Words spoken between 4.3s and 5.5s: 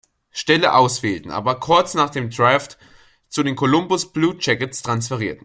Jackets transferierten.